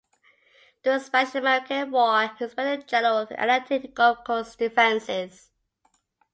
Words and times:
During 0.81 0.97
the 0.97 1.05
Spanish-American 1.05 1.91
War 1.91 2.23
he 2.23 2.29
was 2.29 2.41
inspector-general 2.41 3.27
for 3.27 3.33
the 3.35 3.43
Atlantic 3.43 3.83
and 3.83 3.93
Gulf 3.93 4.23
coast 4.23 4.57
defenses. 4.57 5.51